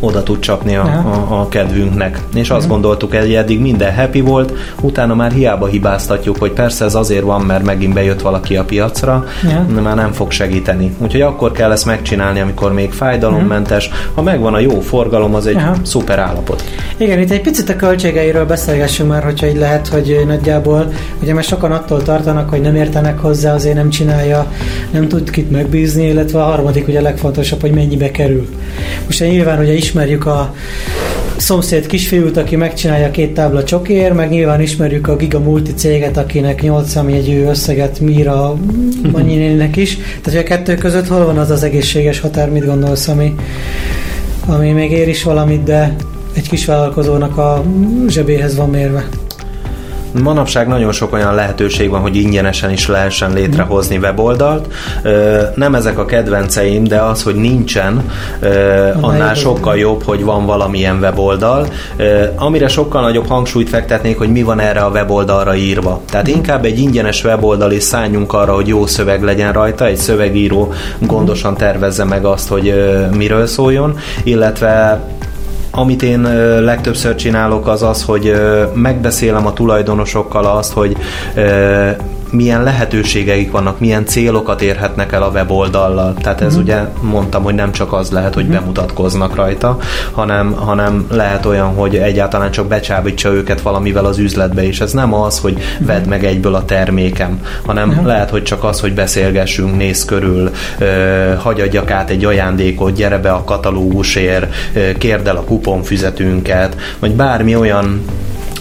[0.00, 2.20] oda tud csapni a, a, a kedvünknek.
[2.34, 6.94] És azt gondoltuk, hogy eddig minden happy volt, utána már hiába hibáztatjuk, hogy persze ez
[6.94, 9.24] azért van, mert megint bejött valaki a piacra,
[9.74, 10.94] de már nem fog segíteni.
[10.98, 13.90] Úgyhogy akkor kell ezt megcsinálni, amikor még fájdalommentes.
[14.14, 15.74] Ha megvan a jó forgalom, az egy Aha.
[15.82, 16.64] szuper állapot.
[16.96, 21.46] Igen, itt egy picit a költségeiről beszélgessünk már, hogyha így lehet, hogy nagyjából, ugye mert
[21.46, 24.46] sokan attól tartanak, hogy nem értenek hozzá, azért nem csinálja,
[24.90, 28.48] nem tud kit megbízni, illetve a harmadik ugye a legfontosabb, hogy mennyibe kerül.
[29.04, 30.54] Most nyilván ugye ismerjük a
[31.36, 36.62] szomszéd kisfiút, aki megcsinálja két tábla csokér, meg nyilván ismerjük a Giga Multi céget, akinek
[36.62, 38.56] 8 számjegyű összeget mír a
[39.12, 39.96] Manyinének is.
[39.96, 43.34] Tehát, hogy a kettő között hol van az az egészséges határ, mit gondolsz, ami,
[44.46, 45.96] ami még ér is valamit, de
[46.32, 47.64] egy kis vállalkozónak a
[48.08, 49.25] zsebéhez van mérve.
[50.22, 54.72] Manapság nagyon sok olyan lehetőség van, hogy ingyenesen is lehessen létrehozni weboldalt.
[55.54, 58.10] Nem ezek a kedvenceim, de az, hogy nincsen,
[59.00, 61.66] annál sokkal jobb, hogy van valamilyen weboldal.
[62.36, 66.00] Amire sokkal nagyobb hangsúlyt fektetnék, hogy mi van erre a weboldalra írva.
[66.10, 70.72] Tehát inkább egy ingyenes weboldal is szálljunk arra, hogy jó szöveg legyen rajta, egy szövegíró
[70.98, 75.00] gondosan tervezze meg azt, hogy miről szóljon, illetve
[75.76, 76.20] amit én
[76.64, 78.32] legtöbbször csinálok az az, hogy
[78.74, 80.96] megbeszélem a tulajdonosokkal azt, hogy
[82.36, 86.14] milyen lehetőségeik vannak, milyen célokat érhetnek el a weboldallal.
[86.14, 86.60] Tehát ez mm.
[86.60, 88.50] ugye mondtam, hogy nem csak az lehet, hogy mm.
[88.50, 89.78] bemutatkoznak rajta,
[90.12, 95.14] hanem, hanem lehet olyan, hogy egyáltalán csak becsábítsa őket valamivel az üzletbe, és ez nem
[95.14, 95.86] az, hogy mm.
[95.86, 98.06] vedd meg egyből a termékem, hanem mm.
[98.06, 100.50] lehet, hogy csak az, hogy beszélgessünk, néz körül,
[101.38, 104.54] hagyadjak át egy ajándékot, gyere be a katalógusért,
[104.98, 108.04] kérd el a kuponfüzetünket, vagy bármi olyan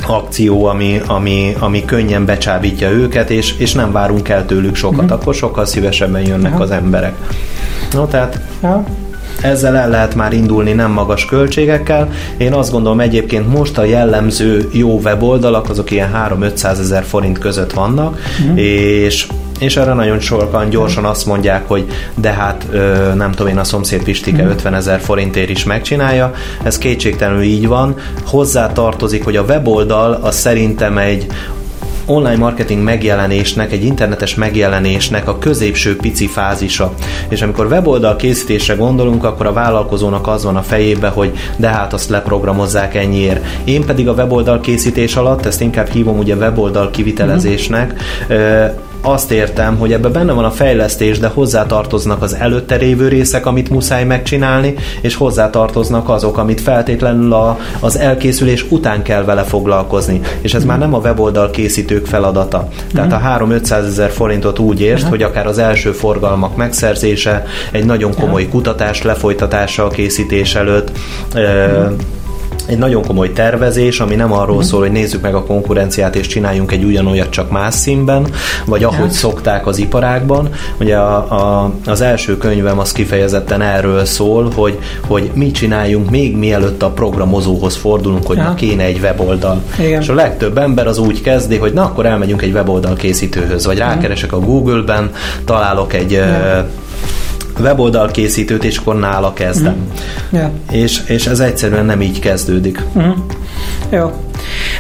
[0.08, 5.20] akció, ami, ami, ami könnyen becsábítja őket, és, és nem várunk el tőlük sokat, uh-huh.
[5.20, 6.62] akkor sokkal szívesebben jönnek uh-huh.
[6.62, 7.16] az emberek.
[7.94, 8.86] No, tehát uh-huh.
[9.42, 12.12] ezzel el lehet már indulni nem magas költségekkel.
[12.38, 17.74] Én azt gondolom egyébként most a jellemző jó weboldalak, azok ilyen 3-500 ezer forint között
[17.74, 18.60] vannak, uh-huh.
[18.60, 19.28] és
[19.60, 22.68] és erre nagyon sokan gyorsan azt mondják, hogy de hát
[23.16, 24.82] nem tudom én a szomszéd Pistike 50 mhm.
[24.82, 26.34] ezer forintért is megcsinálja.
[26.64, 27.96] Ez kétségtelenül így van.
[28.26, 31.28] Hozzá tartozik, hogy a weboldal az szerintem egy
[32.06, 36.94] online marketing megjelenésnek, egy internetes megjelenésnek a középső pici fázisa.
[37.30, 41.94] És amikor weboldal készítésre gondolunk, akkor a vállalkozónak az van a fejébe, hogy de hát
[41.94, 43.46] azt leprogramozzák ennyiért.
[43.64, 47.94] Én pedig a weboldal készítés alatt, ezt inkább hívom ugye weboldal kivitelezésnek,
[48.34, 53.46] mm azt értem, hogy ebbe benne van a fejlesztés, de hozzátartoznak az előtte révő részek,
[53.46, 60.22] amit muszáj megcsinálni, és hozzátartoznak azok, amit feltétlenül a, az elkészülés után kell vele foglalkozni.
[60.42, 60.68] És ez mm.
[60.68, 62.68] már nem a weboldal készítők feladata.
[62.94, 63.44] Tehát mm.
[63.44, 65.10] a 3-500 ezer forintot úgy érsz, mm.
[65.10, 70.92] hogy akár az első forgalmak megszerzése, egy nagyon komoly kutatás lefolytatása a készítés előtt,
[71.38, 71.94] mm
[72.68, 76.72] egy nagyon komoly tervezés, ami nem arról szól, hogy nézzük meg a konkurenciát és csináljunk
[76.72, 78.28] egy ugyanolyat csak más színben,
[78.66, 80.50] vagy ahogy szokták az iparákban.
[80.80, 81.16] Ugye a,
[81.64, 86.90] a, az első könyvem az kifejezetten erről szól, hogy, hogy mi csináljunk még mielőtt a
[86.90, 88.44] programozóhoz fordulunk, hogy ja.
[88.44, 89.62] na kéne egy weboldal.
[89.80, 90.02] Igen.
[90.02, 93.78] És a legtöbb ember az úgy kezdi, hogy na akkor elmegyünk egy weboldal készítőhöz, vagy
[93.78, 95.12] rákeresek a Google-ben,
[95.46, 96.66] találok egy ja
[97.60, 99.76] weboldal készítőt, és akkor nála kezdem.
[99.76, 100.38] Mm.
[100.38, 100.52] Yeah.
[100.72, 102.84] És, és ez egyszerűen nem így kezdődik.
[103.00, 103.12] Mm.
[103.90, 104.12] Jó.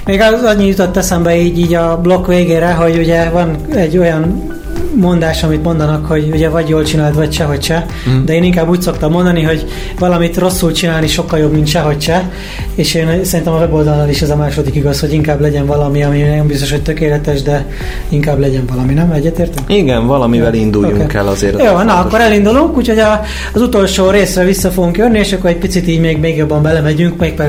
[0.05, 4.54] Még az annyi jutott eszembe így, így a blokk végére, hogy ugye van egy olyan
[4.95, 8.25] mondás, amit mondanak, hogy ugye vagy jól csináld, vagy sehogy se, mm.
[8.25, 9.65] de én inkább úgy szoktam mondani, hogy
[9.99, 12.31] valamit rosszul csinálni sokkal jobb, mint sehogy se,
[12.75, 16.21] és én szerintem a weboldalon is ez a második igaz, hogy inkább legyen valami, ami
[16.21, 17.65] nem biztos, hogy tökéletes, de
[18.09, 19.11] inkább legyen valami, nem?
[19.11, 19.63] Egyetértem?
[19.67, 20.61] Igen, valamivel ja.
[20.61, 21.15] induljunk okay.
[21.15, 21.63] el azért.
[21.63, 23.21] Jó, na akkor elindulunk, úgyhogy a,
[23.53, 27.19] az utolsó részre vissza fogunk jönni, és akkor egy picit így még, még jobban belemegyünk,
[27.19, 27.41] még,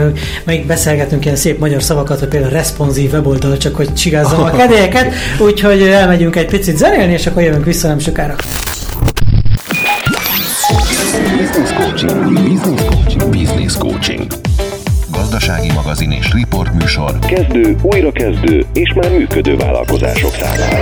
[0.44, 5.12] még beszélgetünk ilyen szép magyar szavakat, hogy például responsív weboldal, csak hogy csigázzam a kedélyeket,
[5.38, 8.34] úgyhogy elmegyünk egy picit zenélni, és akkor jövünk vissza nem sokára.
[11.36, 12.32] Business coaching.
[12.32, 13.30] Business coaching.
[13.30, 14.45] Business coaching.
[15.36, 16.34] Gazdasági magazin és
[16.78, 17.18] műsor.
[17.18, 20.76] Kezdő, újrakezdő és már működő vállalkozások számára.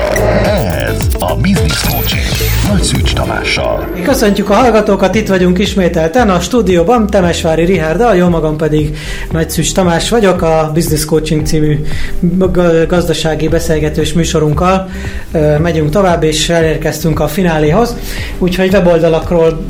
[0.88, 2.22] Ez a Business Coaching.
[2.68, 3.88] Nagy Szűcs Tamással.
[4.04, 8.96] Köszöntjük a hallgatókat, itt vagyunk ismételten a stúdióban, Temesvári Rihárdal, jó magam pedig
[9.32, 11.84] Nagy Szűcs Tamás vagyok, a Business Coaching című
[12.88, 14.88] gazdasági beszélgetős műsorunkkal.
[15.58, 17.96] Megyünk tovább, és elérkeztünk a fináléhoz.
[18.38, 19.64] Úgyhogy weboldalakról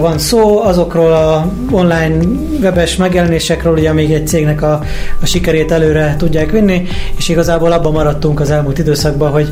[0.00, 2.16] van szó, azokról a online
[2.60, 4.82] webes megjelenésekről, ugye még egy cégnek a,
[5.22, 9.48] a sikerét előre tudják vinni, és igazából abban maradtunk az elmúlt időszakban, hogy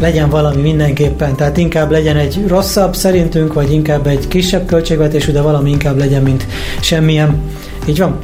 [0.00, 5.40] legyen valami mindenképpen, tehát inkább legyen egy rosszabb szerintünk, vagy inkább egy kisebb költségvetésű, de
[5.40, 6.46] valami inkább legyen, mint
[6.80, 7.40] semmilyen.
[7.86, 8.18] Így van?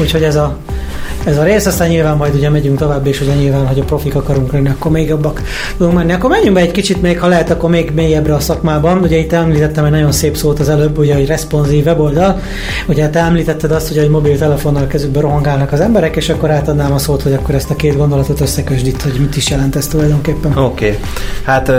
[0.00, 0.56] Úgyhogy ez a
[1.26, 4.14] ez a rész, aztán nyilván majd ugye megyünk tovább, és ugye nyilván, hogy a profik
[4.14, 5.42] akarunk lenni, akkor még jobbak
[5.76, 6.12] tudunk menni.
[6.12, 8.98] Akkor menjünk be egy kicsit még, ha lehet, akkor még mélyebbre a szakmában.
[8.98, 12.40] Ugye itt említettem egy nagyon szép szót az előbb, ugye, hogy responsív weboldal.
[12.88, 16.98] Ugye te említetted azt, hogy egy mobiltelefonnal kezükbe rohangálnak az emberek, és akkor átadnám a
[16.98, 20.56] szót, hogy akkor ezt a két gondolatot összekösd itt, hogy mit is jelent ez tulajdonképpen.
[20.56, 20.86] Oké.
[20.86, 20.98] Okay.
[21.42, 21.72] Hát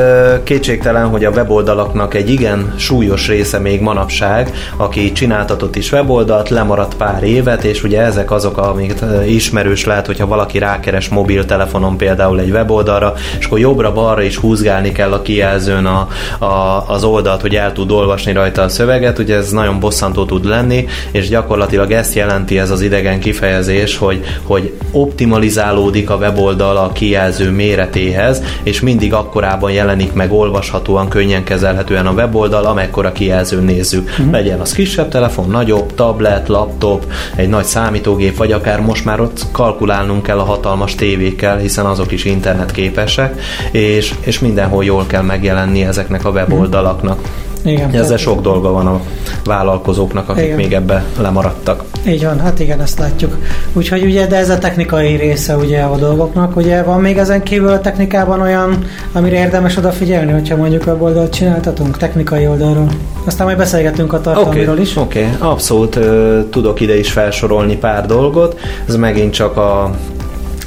[0.43, 6.95] kétségtelen, hogy a weboldalaknak egy igen súlyos része még manapság, aki csináltatott is weboldalt, lemaradt
[6.95, 9.01] pár évet, és ugye ezek azok, amiket
[9.37, 15.11] ismerős lehet, hogyha valaki rákeres mobiltelefonon például egy weboldalra, és akkor jobbra-balra is húzgálni kell
[15.11, 16.07] a kijelzőn a,
[16.45, 20.45] a, az oldalt, hogy el tud olvasni rajta a szöveget, ugye ez nagyon bosszantó tud
[20.45, 26.91] lenni, és gyakorlatilag ezt jelenti ez az idegen kifejezés, hogy, hogy optimalizálódik a weboldal a
[26.91, 34.09] kijelző méretéhez, és mindig akkorában jelenik meg olvashatóan, könnyen kezelhetően a weboldal, amekkora kijelzőn nézzük.
[34.09, 34.31] Uh-huh.
[34.31, 39.45] Legyen az kisebb telefon, nagyobb, tablet, laptop, egy nagy számítógép, vagy akár most már ott
[39.51, 45.83] kalkulálnunk kell a hatalmas tévékkel, hiszen azok is internetképesek, és, és mindenhol jól kell megjelenni
[45.83, 47.19] ezeknek a weboldalaknak.
[47.67, 49.01] Igen, Ezzel sok dolga van a
[49.45, 50.55] vállalkozóknak, akik igen.
[50.55, 51.83] még ebbe lemaradtak.
[52.07, 53.37] Így van, hát igen, ezt látjuk.
[53.73, 56.55] Úgyhogy ugye, de ez a technikai része ugye a dolgoknak.
[56.55, 61.33] Ugye van még ezen kívül a technikában olyan, amire érdemes odafigyelni, hogyha mondjuk a oldalt
[61.33, 62.87] csináltatunk, technikai oldalról.
[63.25, 64.95] Aztán majd beszélgetünk a tartalmiról okay, is.
[64.95, 65.49] Oké, okay.
[65.49, 68.59] abszolút uh, tudok ide is felsorolni pár dolgot.
[68.87, 69.91] Ez megint csak a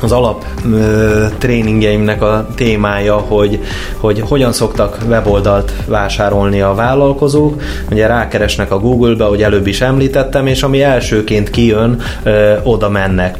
[0.03, 3.61] az alap ö, tréningeimnek a témája, hogy,
[3.97, 7.63] hogy hogyan szoktak weboldalt vásárolni a vállalkozók.
[7.91, 13.39] Ugye rákeresnek a Google-be, hogy előbb is említettem, és ami elsőként kijön, ö, oda mennek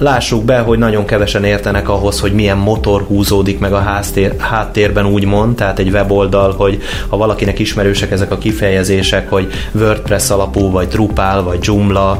[0.00, 5.06] lássuk be, hogy nagyon kevesen értenek ahhoz, hogy milyen motor húzódik meg a háztér, háttérben
[5.06, 10.88] úgymond, tehát egy weboldal, hogy ha valakinek ismerősek ezek a kifejezések, hogy WordPress alapú, vagy
[10.88, 12.18] Drupal, vagy Joomla,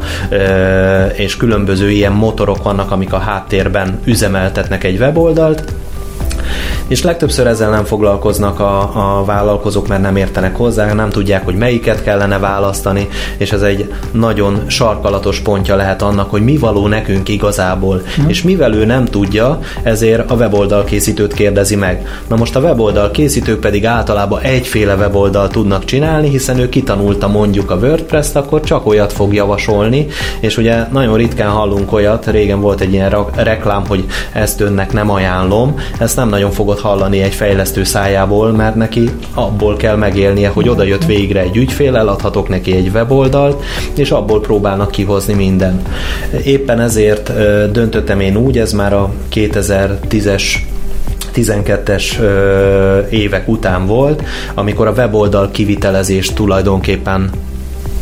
[1.17, 5.65] és különböző ilyen motorok vannak, amik a háttérben üzemeltetnek egy weboldalt,
[6.91, 8.81] és legtöbbször ezzel nem foglalkoznak a,
[9.19, 13.93] a vállalkozók, mert nem értenek hozzá, nem tudják, hogy melyiket kellene választani, és ez egy
[14.13, 18.03] nagyon sarkalatos pontja lehet annak, hogy mi való nekünk igazából.
[18.23, 18.29] Mm.
[18.29, 22.07] És mivel ő nem tudja, ezért a weboldal készítőt kérdezi meg.
[22.29, 27.71] Na most a weboldal készítők pedig általában egyféle weboldal tudnak csinálni, hiszen ő kitanulta mondjuk
[27.71, 30.07] a WordPress-t, akkor csak olyat fog javasolni,
[30.41, 35.11] és ugye nagyon ritkán hallunk olyat, régen volt egy ilyen reklám, hogy ezt önnek nem
[35.11, 40.69] ajánlom, ezt nem nagyon fogod hallani egy fejlesztő szájából, mert neki abból kell megélnie, hogy
[40.69, 43.63] oda jött végre egy ügyfél, eladhatok neki egy weboldalt,
[43.95, 45.83] és abból próbálnak kihozni minden.
[46.45, 47.33] Éppen ezért
[47.73, 50.43] döntöttem én úgy, ez már a 2010-es
[51.35, 52.19] 12-es
[53.11, 54.23] évek után volt,
[54.55, 57.31] amikor a weboldal kivitelezést tulajdonképpen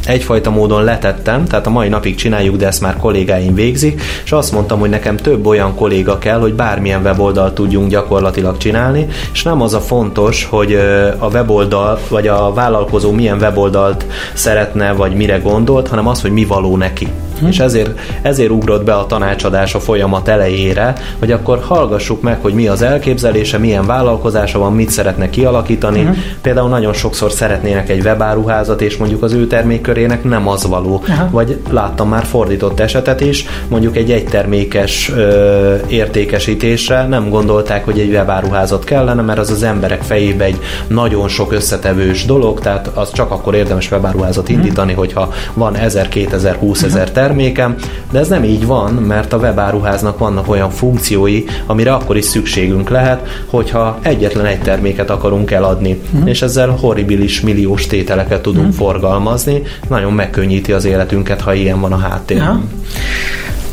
[0.08, 4.52] egyfajta módon letettem, tehát a mai napig csináljuk, de ezt már kollégáim végzik, és azt
[4.52, 9.62] mondtam, hogy nekem több olyan kolléga kell, hogy bármilyen weboldalt tudjunk gyakorlatilag csinálni, és nem
[9.62, 10.74] az a fontos, hogy
[11.18, 16.44] a weboldal, vagy a vállalkozó milyen weboldalt szeretne, vagy mire gondolt, hanem az, hogy mi
[16.44, 17.08] való neki.
[17.38, 17.46] Hm.
[17.46, 22.54] És ezért, ezért ugrott be a tanácsadás a folyamat elejére, hogy akkor hallgassuk meg, hogy
[22.54, 26.00] mi az elképzelése, milyen vállalkozása van, mit szeretne kialakítani.
[26.00, 26.10] Hm.
[26.42, 31.02] Például nagyon sokszor szeretnének egy webáruházat, és mondjuk az ő termékkörének nem az való.
[31.08, 31.28] Aha.
[31.30, 38.10] Vagy láttam már fordított esetet is, mondjuk egy egytermékes ö, értékesítésre nem gondolták, hogy egy
[38.10, 43.30] webáruházat kellene, mert az az emberek fejébe egy nagyon sok összetevős dolog, tehát az csak
[43.30, 44.98] akkor érdemes webáruházat indítani, hm.
[44.98, 47.74] hogyha van 1000, 2000, 20 ezer termékem,
[48.10, 52.88] de ez nem így van, mert a webáruháznak vannak olyan funkciói, amire akkor is szükségünk
[52.88, 56.26] lehet, hogyha egyetlen egy terméket akarunk eladni, mm.
[56.26, 58.70] és ezzel horribilis milliós tételeket tudunk mm.
[58.70, 62.46] forgalmazni, nagyon megkönnyíti az életünket, ha ilyen van a háttérben.
[62.46, 62.62] Ja.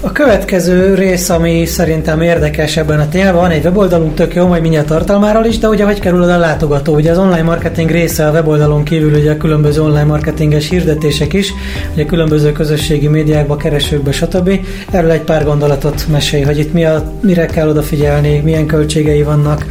[0.06, 4.62] A következő rész, ami szerintem érdekes ebben a témában, van egy weboldalunk, tök jó, majd
[4.62, 6.96] mindjárt tartalmáról is, de ugye hogy kerül oda a látogató?
[6.96, 11.54] Ugye az online marketing része a weboldalon kívül ugye a különböző online marketinges hirdetések is,
[11.94, 14.60] ugye különböző közösségi médiákba, keresőkbe, stb.
[14.92, 19.66] Erről egy pár gondolatot mesélj, hogy itt mi a, mire kell odafigyelni, milyen költségei vannak,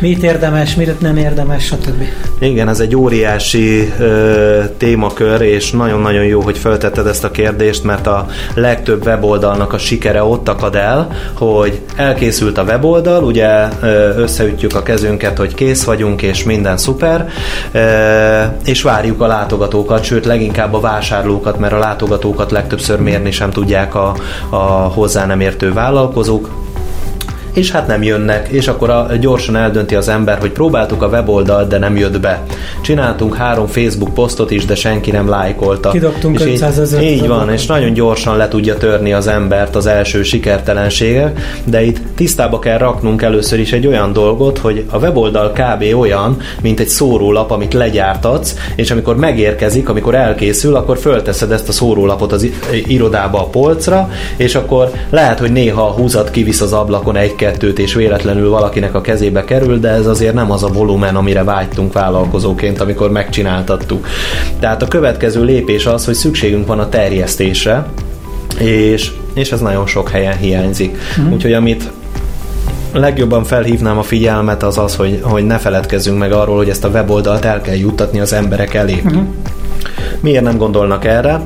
[0.00, 2.02] mit érdemes, mit nem érdemes, stb.
[2.38, 8.06] Igen, ez egy óriási ö, témakör, és nagyon-nagyon jó, hogy feltetted ezt a kérdést, mert
[8.06, 13.68] a legtöbb weboldalnak a sikere ott akad el, hogy elkészült a weboldal, ugye
[14.16, 17.28] összeütjük a kezünket, hogy kész vagyunk, és minden szuper,
[17.72, 23.50] ö, és várjuk a látogatókat, sőt leginkább a vásárlókat, mert a látogatókat legtöbbször mérni sem
[23.50, 24.14] tudják a,
[24.48, 24.56] a
[24.94, 26.48] hozzá nem értő vállalkozók,
[27.52, 31.68] és hát nem jönnek, és akkor a, gyorsan eldönti az ember, hogy próbáltuk a weboldalt,
[31.68, 32.42] de nem jött be.
[32.80, 35.90] Csináltunk három Facebook posztot is, de senki nem lájkolta.
[35.90, 37.02] Kidobtunk és 500 ezer.
[37.02, 41.32] Így van, és nagyon gyorsan le tudja törni az embert az első sikertelensége,
[41.64, 45.98] de itt tisztába kell raknunk először is egy olyan dolgot, hogy a weboldal kb.
[45.98, 51.72] olyan, mint egy szórólap, amit legyártatsz, és amikor megérkezik, amikor elkészül, akkor fölteszed ezt a
[51.72, 52.46] szórólapot az
[52.86, 57.78] irodába a polcra, és akkor lehet, hogy néha a húzat kivisz az ablakon egy kettőt,
[57.78, 61.92] és véletlenül valakinek a kezébe kerül, de ez azért nem az a volumen, amire vágytunk
[61.92, 64.06] vállalkozóként, amikor megcsináltattuk.
[64.60, 67.86] Tehát a következő lépés az, hogy szükségünk van a terjesztésre,
[68.58, 70.96] és, és ez nagyon sok helyen hiányzik.
[71.20, 71.32] Mm.
[71.32, 71.90] Úgyhogy amit
[72.92, 76.88] legjobban felhívnám a figyelmet az az, hogy, hogy ne feledkezzünk meg arról, hogy ezt a
[76.88, 79.02] weboldalt el kell juttatni az emberek elé.
[79.04, 79.22] Uh-huh.
[80.20, 81.40] Miért nem gondolnak erre?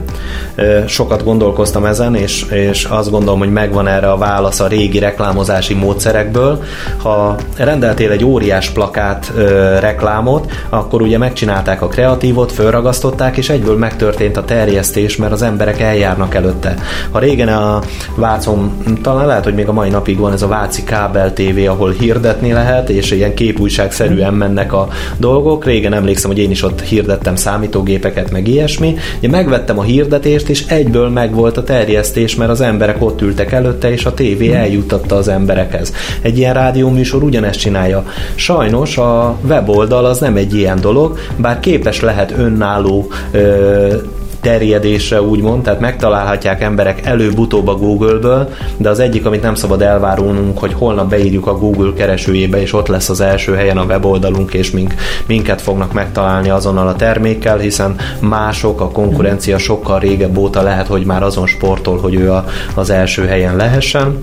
[0.86, 5.74] Sokat gondolkoztam ezen, és, és azt gondolom, hogy megvan erre a válasz a régi reklámozási
[5.74, 6.62] módszerekből.
[7.02, 9.32] Ha rendeltél egy óriás plakát
[9.80, 15.80] reklámot, akkor ugye megcsinálták a kreatívot, fölragasztották, és egyből megtörtént a terjesztés, mert az emberek
[15.80, 16.74] eljárnak előtte.
[17.10, 17.80] Ha régen a
[18.14, 21.90] Vácon, talán lehet, hogy még a mai napig van ez a Váci kábel TV, ahol
[21.90, 25.64] hirdetni lehet, és ilyen képújságszerűen mennek a dolgok.
[25.64, 28.94] Régen emlékszem, hogy én is ott hirdettem számítógépeket, meg ilyesmi.
[29.18, 33.90] Ugye megvettem a hirdetést, és egyből megvolt a terjesztés, mert az emberek ott ültek előtte,
[33.92, 34.56] és a tévé hmm.
[34.56, 35.92] eljutatta az emberekhez.
[36.22, 38.04] Egy ilyen rádióműsor ugyanezt csinálja.
[38.34, 43.94] Sajnos a weboldal az nem egy ilyen dolog, bár képes lehet önálló ö,
[44.42, 50.58] terjedésre úgymond, tehát megtalálhatják emberek előbb-utóbb a Google-ből, de az egyik, amit nem szabad elvárulnunk,
[50.58, 54.70] hogy holnap beírjuk a Google keresőjébe, és ott lesz az első helyen a weboldalunk, és
[54.70, 54.94] mink,
[55.26, 61.04] minket fognak megtalálni azonnal a termékkel, hiszen mások, a konkurencia sokkal régebb óta lehet, hogy
[61.04, 64.22] már azon sportol, hogy ő a, az első helyen lehessen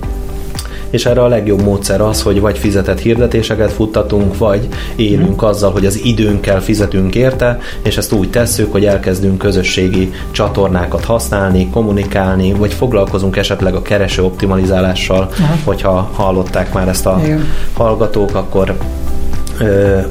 [0.90, 5.86] és erre a legjobb módszer az, hogy vagy fizetett hirdetéseket futtatunk, vagy élünk azzal, hogy
[5.86, 12.74] az időnkkel fizetünk érte, és ezt úgy tesszük, hogy elkezdünk közösségi csatornákat használni, kommunikálni, vagy
[12.74, 15.56] foglalkozunk esetleg a kereső optimalizálással, Aha.
[15.64, 17.46] hogyha hallották már ezt a Igen.
[17.74, 18.78] hallgatók, akkor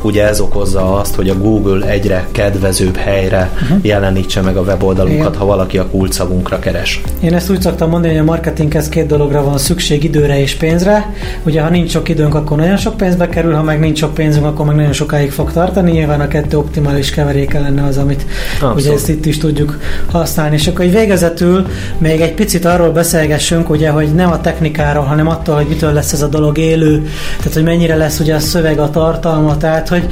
[0.02, 3.78] ugye ez okozza azt, hogy a Google egyre kedvezőbb helyre uh-huh.
[3.82, 5.38] jelenítse meg a weboldalunkat, Igen.
[5.38, 7.00] ha valaki a kulcssavunkra keres.
[7.20, 11.12] Én ezt úgy szoktam mondani, hogy a marketinghez két dologra van szükség, időre és pénzre.
[11.42, 14.44] Ugye, ha nincs sok időnk, akkor nagyon sok pénzbe kerül, ha meg nincs sok pénzünk,
[14.46, 15.90] akkor meg nagyon sokáig fog tartani.
[15.90, 18.80] Nyilván a kettő optimális keveréke lenne az, amit Abszolút.
[18.80, 19.78] ugye ezt itt is tudjuk
[20.10, 20.54] használni.
[20.54, 21.66] És akkor egy végezetül
[21.98, 26.12] még egy picit arról beszélgessünk, ugye, hogy nem a technikáról, hanem attól, hogy mitől lesz
[26.12, 27.06] ez a dolog élő,
[27.38, 30.06] tehát hogy mennyire lesz ugye a szöveg, a tartalom, tartalma, tehát hogy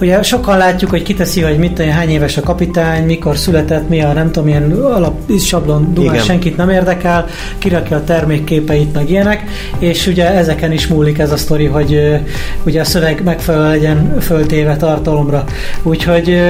[0.00, 4.02] ugye sokan látjuk, hogy kiteszi, hogy mit tudom, hány éves a kapitány, mikor született, mi
[4.02, 7.26] a nem tudom, ilyen alap sablon dumás, senkit nem érdekel,
[7.58, 9.44] kirakja a termékképeit, meg ilyenek,
[9.78, 12.20] és ugye ezeken is múlik ez a sztori, hogy
[12.64, 15.44] ugye a szöveg megfelelő legyen föltéve tartalomra.
[15.82, 16.40] Úgyhogy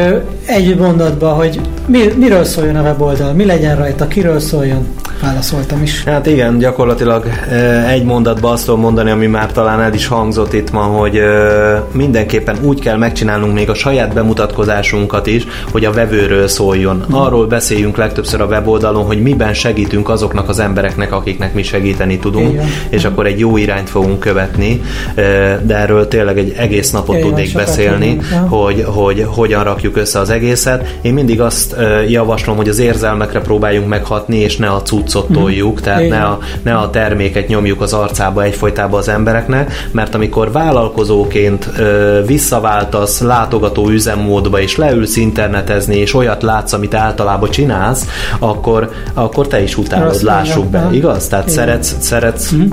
[0.46, 4.87] egy mondatban, hogy mi, miről szóljon a weboldal, mi legyen rajta, kiről szóljon,
[5.22, 6.04] válaszoltam is.
[6.04, 7.26] Hát igen, gyakorlatilag
[7.88, 11.20] egy mondatban azt tudom mondani, ami már talán el is hangzott itt ma, hogy
[11.92, 17.05] mi mindenképpen úgy kell megcsinálnunk még a saját bemutatkozásunkat is, hogy a vevőről szóljon.
[17.11, 22.53] Arról beszéljünk legtöbbször a weboldalon, hogy miben segítünk azoknak az embereknek, akiknek mi segíteni tudunk,
[22.53, 22.66] Igen.
[22.88, 24.83] és akkor egy jó irányt fogunk követni,
[25.62, 28.18] de erről tényleg egy egész napot Igen, tudnék beszélni,
[28.49, 30.97] hogy, hogy hogyan rakjuk össze az egészet.
[31.01, 31.77] Én mindig azt
[32.09, 35.38] javaslom, hogy az érzelmekre próbáljunk meghatni, és ne a cuccot mhm.
[35.38, 40.53] toljuk, tehát ne a, ne a terméket nyomjuk az arcába egyfolytában az embereknek, mert amikor
[40.53, 41.71] vállalkozóként
[42.26, 48.06] visszaváltasz látogató üzemmódba, és leülsz internetezni, és olyat látsz, amit általában csinálsz,
[48.38, 51.26] akkor, akkor te is utálod, lássuk be, igaz?
[51.26, 52.66] Tehát szeretsz, szeretsz mm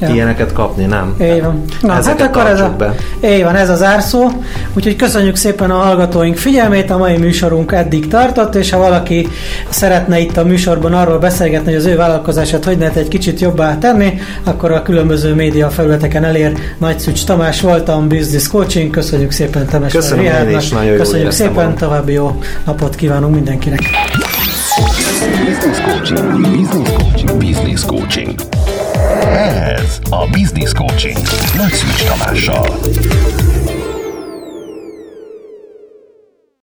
[0.00, 0.08] ja.
[0.14, 1.14] ilyeneket kapni, nem?
[1.22, 1.64] Így van.
[1.80, 2.94] Na, hát akkor ez a, be.
[3.24, 4.30] Így van, ez az árszó.
[4.72, 9.28] Úgyhogy köszönjük szépen a hallgatóink figyelmét, a mai műsorunk eddig tartott, és ha valaki
[9.68, 13.78] szeretne itt a műsorban arról beszélgetni, hogy az ő vállalkozását hogy lehet egy kicsit jobbá
[13.78, 18.90] tenni, akkor a különböző média felületeken elér Nagy Szücs Tamás voltam, Business Coaching.
[18.90, 21.74] Köszönjük szépen Temes Köszönöm én is, nagyon Köszönjük szépen, van.
[21.74, 23.80] további jó napot kívánunk mindenkinek.
[25.44, 28.59] Business Coaching, Business Coaching, Business Coaching.
[29.76, 31.18] Ez a Business Coaching
[31.56, 32.78] Nagy Szűcs Tamással.